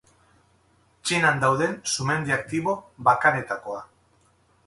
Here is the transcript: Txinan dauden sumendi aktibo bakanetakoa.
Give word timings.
Txinan 1.09 1.43
dauden 1.43 1.75
sumendi 1.95 2.35
aktibo 2.37 2.75
bakanetakoa. 3.09 3.85